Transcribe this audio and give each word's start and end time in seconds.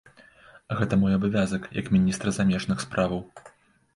Гэта 0.79 0.93
мой 1.01 1.13
абавязак, 1.17 1.67
як 1.81 1.91
міністра 1.95 2.33
замежных 2.39 2.77
справаў. 2.87 3.21